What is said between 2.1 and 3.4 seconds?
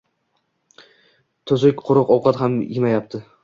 ovqat ham emayapti